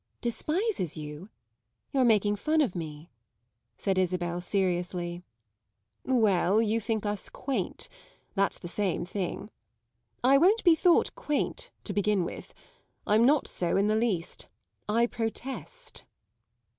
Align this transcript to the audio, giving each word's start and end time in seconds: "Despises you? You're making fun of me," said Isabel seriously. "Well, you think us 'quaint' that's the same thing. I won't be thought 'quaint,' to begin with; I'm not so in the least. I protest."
"Despises 0.19 0.97
you? 0.97 1.29
You're 1.91 2.03
making 2.03 2.35
fun 2.35 2.61
of 2.61 2.73
me," 2.73 3.11
said 3.77 3.99
Isabel 3.99 4.41
seriously. 4.41 5.21
"Well, 6.03 6.59
you 6.59 6.81
think 6.81 7.05
us 7.05 7.29
'quaint' 7.29 7.87
that's 8.33 8.57
the 8.57 8.67
same 8.67 9.05
thing. 9.05 9.51
I 10.23 10.39
won't 10.39 10.63
be 10.63 10.73
thought 10.73 11.13
'quaint,' 11.13 11.69
to 11.83 11.93
begin 11.93 12.23
with; 12.23 12.51
I'm 13.05 13.27
not 13.27 13.47
so 13.47 13.77
in 13.77 13.85
the 13.89 13.95
least. 13.95 14.47
I 14.89 15.05
protest." 15.05 16.03